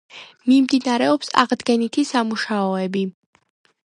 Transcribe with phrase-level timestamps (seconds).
[0.51, 3.05] მიმდინარეობს აღდგენითი სამუშაოები.